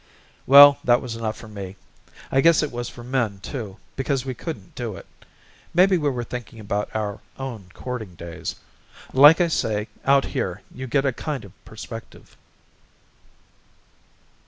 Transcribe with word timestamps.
Well, 0.47 0.79
that 0.83 0.99
was 0.99 1.15
enough 1.15 1.37
for 1.37 1.47
me. 1.47 1.75
I 2.31 2.41
guess 2.41 2.63
it 2.63 2.71
was 2.71 2.89
for 2.89 3.03
Min, 3.03 3.39
too, 3.39 3.77
because 3.95 4.25
we 4.25 4.33
couldn't 4.33 4.73
do 4.73 4.95
it. 4.95 5.05
Maybe 5.75 5.95
we 5.95 6.09
were 6.09 6.23
thinking 6.23 6.59
about 6.59 6.89
our 6.95 7.19
own 7.37 7.69
courting 7.75 8.15
days. 8.15 8.55
Like 9.13 9.39
I 9.39 9.47
say, 9.47 9.89
out 10.03 10.25
here 10.25 10.63
you 10.73 10.87
get 10.87 11.05
a 11.05 11.13
kind 11.13 11.45
of 11.45 11.51
perspective. 11.65 12.35